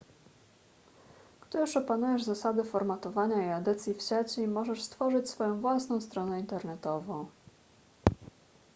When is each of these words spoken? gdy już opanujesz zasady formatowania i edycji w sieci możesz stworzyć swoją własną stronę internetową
gdy 1.47 1.57
już 1.59 1.77
opanujesz 1.77 2.23
zasady 2.23 2.63
formatowania 2.63 3.47
i 3.47 3.59
edycji 3.61 3.93
w 3.93 4.01
sieci 4.01 4.47
możesz 4.47 4.83
stworzyć 4.83 5.29
swoją 5.29 5.61
własną 5.61 6.01
stronę 6.01 6.39
internetową 6.39 7.25